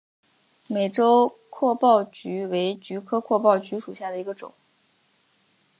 [0.65, 4.51] 美洲阔苞菊为菊科阔苞菊属下的一个种。